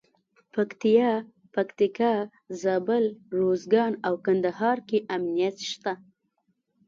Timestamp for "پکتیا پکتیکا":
0.53-2.13